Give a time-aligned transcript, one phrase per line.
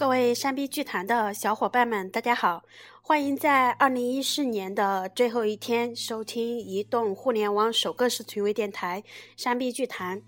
[0.00, 2.64] 各位山壁剧团的小伙伴们，大家好！
[3.02, 9.02] 欢迎在二零一四年的最后一天收听移动互联网首个视频微电台
[9.36, 10.18] 《山壁剧团》。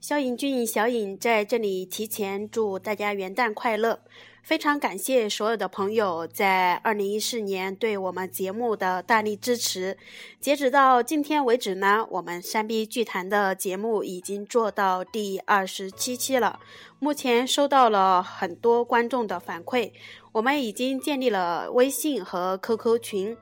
[0.00, 3.98] 肖颖俊、小颖在这里提前祝大家元旦快乐！
[4.42, 9.96] 非常感谢所有的朋友在二零一四年对我们节目的大力支持。
[10.40, 16.58] 截止到今天为止呢，我们山壁剧谈的节目已经做到第二十七期了。
[16.98, 19.92] 目前收到了很多观众的反馈，
[20.32, 23.36] 我们已经建立了微信和 QQ 群，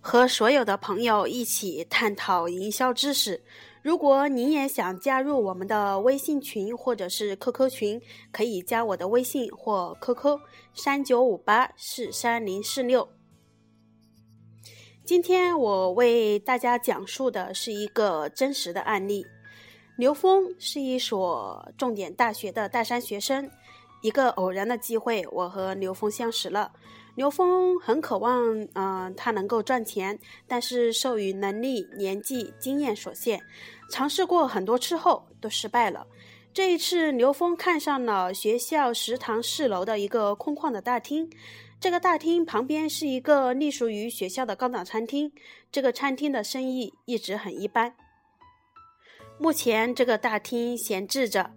[0.00, 3.42] 和所有的朋友一起探讨营销知识。
[3.82, 10.38] 如果您也想加入我们的微信群或者是 QQ 群，可以加我的微信或 QQ
[10.74, 13.08] 三九五八四三零四六。
[15.02, 19.26] 今天我为大家讲述的是一个真实的案例。
[19.96, 23.50] 刘峰是一所重点大学的大三学生，
[24.00, 26.72] 一个偶然的机会，我和刘峰相识了。
[27.16, 33.42] 刘峰很渴望，嗯，他能够赚钱，但是受于能力、年纪、经验所限，
[33.90, 36.06] 尝试过很多次后都失败了。
[36.54, 41.30] 这一次，刘峰看上了学校食堂四楼的一个空旷的大厅。
[41.78, 45.32] 这个大厅旁边是一个隶属于学校的高档餐厅，
[45.72, 47.94] 这个餐厅的生意一直很一般。
[49.38, 51.50] 目前，这个大厅闲置着。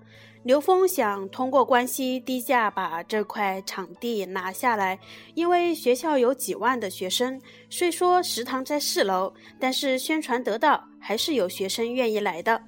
[0.43, 4.99] 刘峰想通过关系低价把这块场地拿下来，
[5.35, 7.41] 因为学校有几万的学生。
[7.69, 12.61] 虽说食堂在四楼，但是宣传得到，还是有学生愿意来的。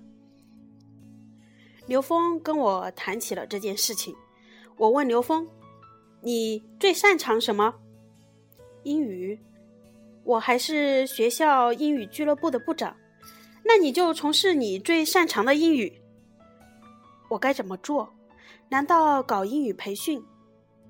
[1.85, 4.15] 刘峰跟我谈起了这件事情。
[4.77, 5.45] 我问刘峰
[6.23, 7.75] ：“你最擅长什么？”
[8.83, 9.37] 英语。
[10.23, 12.95] 我还是学校英语俱乐部的部长。
[13.65, 16.01] 那你就从事你最擅长的英语。
[17.27, 18.13] 我该怎么做？
[18.69, 20.23] 难道搞英语培训？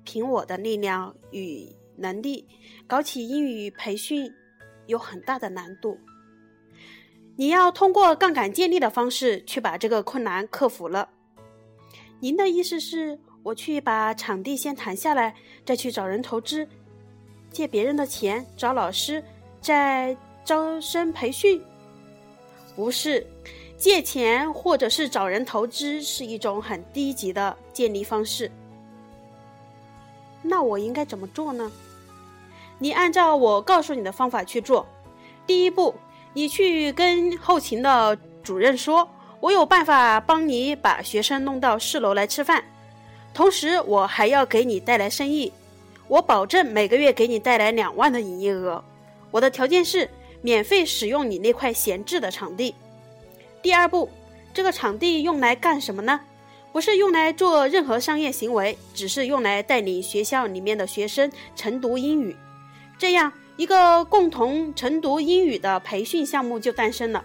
[0.04, 2.46] 凭我的力量与能力，
[2.86, 4.32] 搞起英语培训
[4.86, 5.98] 有很大的难度。
[7.36, 11.08] 你要通过杠杆建立的方式去把这个困难克服了。
[12.20, 16.66] 您的意思是我去把场地先谈下来，再去找人投资，
[17.50, 19.22] 借别人的钱找老师，
[19.60, 21.60] 再招生培训？
[22.74, 23.26] 不是。
[23.76, 28.50] 借钱或者是找人投资是一种很低级的建立方式。
[30.42, 31.70] 那我应该怎么做呢？
[32.78, 34.86] 你按照我告诉你的方法去做。
[35.46, 35.94] 第一步，
[36.32, 39.08] 你去跟后勤的主任说，
[39.40, 42.64] 我有办法帮你把学生弄到四楼来吃饭，
[43.34, 45.52] 同时我还要给你带来生意，
[46.08, 48.82] 我保证每个月给你带来两万的营业额。
[49.30, 50.08] 我的条件是
[50.42, 52.74] 免费使用你那块闲置的场地。
[53.62, 54.08] 第二步，
[54.54, 56.20] 这个场地用来干什么呢？
[56.72, 62.36] 不是用来做任何商业行为，只是用来带领学校里面的学生晨读英语。
[62.98, 67.24] 这样一个共同晨读英语的培训项目就诞生了，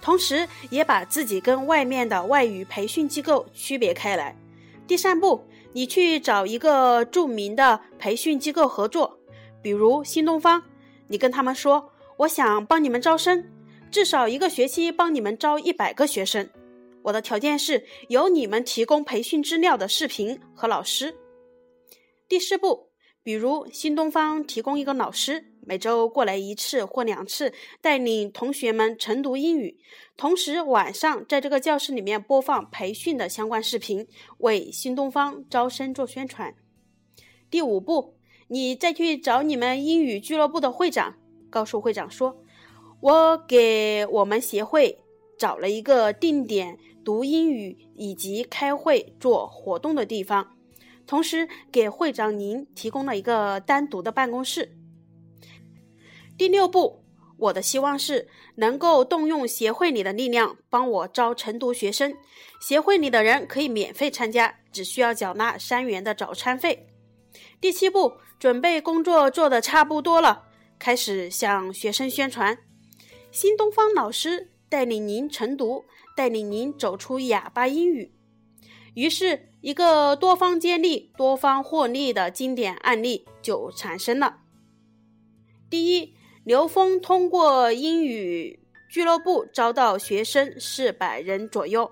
[0.00, 4.36] 同时也把自己跟外面的外语培训机构区别开来。
[4.88, 9.18] 第三步，你去找一个著名的培训机构合作，
[9.62, 10.62] 比如新东方，
[11.06, 13.44] 你跟他们说，我想帮你们招生。
[13.92, 16.48] 至少一个学期帮你们招一百个学生，
[17.02, 21.14] 我的条件是由你们提供培训资料的视频和老师。
[22.26, 22.88] 第四步，
[23.22, 29.76] 比如新东方提供一个老师，每周过来一次或两次，带领同学们晨读英语，
[30.16, 36.54] 同时晚上在这个教室里面播放培训的相关视频，为新东方招生做宣传。
[37.50, 38.16] 第五步，
[38.48, 41.18] 你再去找你们英语俱乐部的会长，
[41.50, 42.38] 告诉会长说。
[43.02, 44.96] 我给我们协会
[45.36, 50.54] 找了一个定点读英语以及开会做活动的地方，
[51.04, 54.76] 同时给会长您提供了一个单独的办公室。
[56.38, 57.02] 第六步，
[57.38, 62.14] 我的希望是能够动用协会里的力量帮我招晨读学生，
[62.60, 66.86] 协会里的人可以免费参加，只需要缴纳三元的早餐费。
[67.60, 70.44] 第七步，准备工作做得差不多了，
[70.78, 72.56] 开始向学生宣传。
[73.32, 78.12] 新东方老师带领您晨读，带领您走出哑巴英语。
[78.92, 84.40] 于是，一个多方接力、多方获利的经典案例就产生了。
[85.70, 86.14] 第一，
[86.44, 91.90] 刘峰通过英语俱乐部招到学生四百人左右，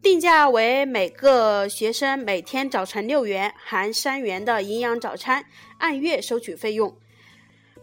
[0.00, 5.44] 定价为每个学生每天早晨六元，含三元的营养早餐，
[5.76, 6.96] 按月收取费用。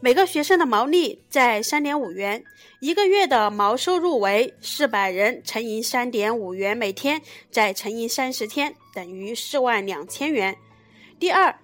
[0.05, 2.43] 每个学生的毛利在三点五元，
[2.79, 7.19] 一个月的毛收入为四百人乘以三点五元每天，
[7.49, 10.55] 再乘以三十天，等于四万两千元。
[11.19, 11.57] 第二，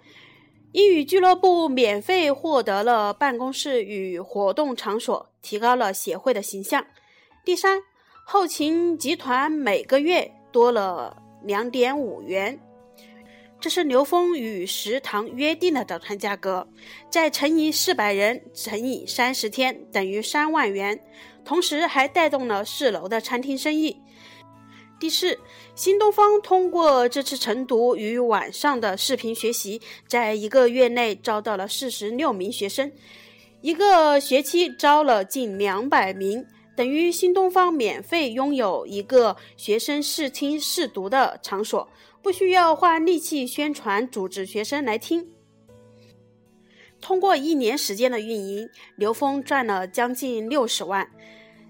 [0.71, 6.83] 英语俱乐部免费获得了办公室与活动场所，提高了协会的形象。
[7.45, 7.83] 第三，
[8.25, 12.59] 后勤集团每个月多了两点五元。
[13.61, 16.67] 这是刘峰与食堂约定的早餐价格，
[17.11, 20.99] 再乘以四百人乘以三十天，等于三万元。
[21.45, 23.95] 同时还带动了四楼的餐厅生意。
[24.99, 25.37] 第四，
[25.75, 32.91] 新东方通过这次晨读与晚上的视频学习，在一个月内招到了四十六名学生，
[33.61, 36.43] 一个学期招了近两百名，
[36.75, 41.87] 等于新东方免费拥有一个学生试听试读的场所。
[42.23, 45.27] 不需要花力气宣传，组织学生来听。
[47.01, 51.09] 通过一年时间的运营，刘峰赚了将近六十万，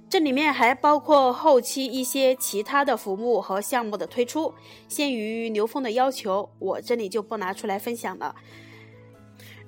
[0.09, 4.53] 这里面还包括后期一些其他的服务和项目的推出。
[4.89, 8.35] 限于刘峰的要求，我这里就不拿出来分享了。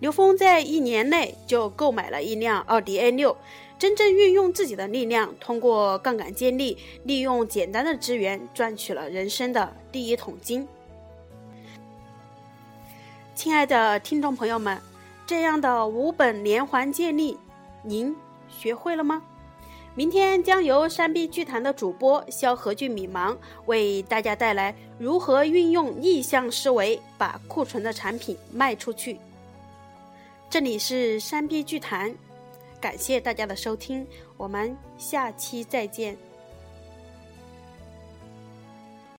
[0.02, 3.38] 刘峰在一年内就购买了一辆奥迪 A 六。
[3.84, 10.66] 真正运用自己的力量，通过杠杆借力，利用简单的资源，赚取了人生的第一桶金。
[13.36, 14.80] 亲爱的听众朋友们，
[15.28, 17.38] 这样的五本连环借力，
[17.84, 18.16] 您
[18.48, 19.22] 学会了吗？
[19.96, 29.20] 明天将由山 B 剧团的主播肖和俊米芒为大家带来如何运用逆向思维，把库存的产品卖出去。
[30.50, 32.16] 这里是山 B 剧团。
[32.84, 36.18] 感谢大家的收听，我们下期再见。